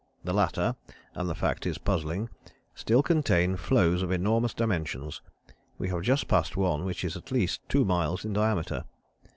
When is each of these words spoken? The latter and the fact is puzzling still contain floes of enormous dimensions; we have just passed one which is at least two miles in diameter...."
The 0.23 0.33
latter 0.33 0.75
and 1.13 1.29
the 1.29 1.35
fact 1.35 1.67
is 1.67 1.77
puzzling 1.77 2.29
still 2.73 3.03
contain 3.03 3.55
floes 3.55 4.01
of 4.01 4.11
enormous 4.11 4.55
dimensions; 4.55 5.21
we 5.77 5.89
have 5.89 6.01
just 6.01 6.27
passed 6.27 6.57
one 6.57 6.85
which 6.85 7.03
is 7.03 7.15
at 7.15 7.31
least 7.31 7.61
two 7.69 7.85
miles 7.85 8.25
in 8.25 8.33
diameter...." 8.33 8.85